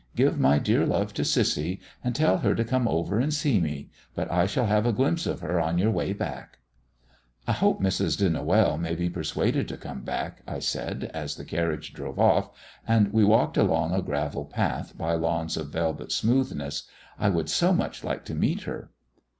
Give 0.15 0.39
my 0.39 0.57
dear 0.57 0.83
love 0.87 1.13
to 1.13 1.23
Cissy, 1.23 1.79
and 2.03 2.15
tell 2.15 2.39
her 2.39 2.55
to 2.55 2.63
come 2.63 2.87
over 2.87 3.19
and 3.19 3.31
see 3.31 3.59
me 3.61 3.91
but 4.15 4.31
I 4.31 4.47
shall 4.47 4.65
have 4.65 4.87
a 4.87 4.91
glimpse 4.91 5.27
of 5.27 5.41
her 5.41 5.59
on 5.61 5.77
your 5.77 5.91
way 5.91 6.11
back." 6.11 6.57
"I 7.45 7.51
hope 7.51 7.79
Mrs. 7.83 8.17
de 8.17 8.27
Noël 8.27 8.79
may 8.79 8.95
be 8.95 9.11
persuaded 9.11 9.67
to 9.67 9.77
come 9.77 10.01
back," 10.01 10.41
I 10.47 10.57
said, 10.57 11.11
as 11.13 11.35
the 11.35 11.45
carriage 11.45 11.93
drove 11.93 12.17
off, 12.17 12.49
and 12.87 13.13
we 13.13 13.23
walked 13.23 13.57
along 13.57 13.93
a 13.93 14.01
gravel 14.01 14.45
path 14.45 14.97
by 14.97 15.13
lawns 15.13 15.55
of 15.55 15.69
velvet 15.69 16.11
smoothness; 16.11 16.87
"I 17.19 17.29
would 17.29 17.47
so 17.47 17.71
much 17.71 18.03
like 18.03 18.25
to 18.25 18.33
meet 18.33 18.61
her." 18.63 18.89